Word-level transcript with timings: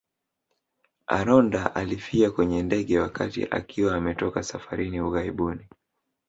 Aronda 1.07 1.75
alifia 1.75 2.31
kwenye 2.31 2.63
ndege 2.63 2.99
wakati 2.99 3.43
akiwa 3.47 3.95
ametoka 3.95 4.43
safarini 4.43 5.01
ughaibuni 5.01 5.67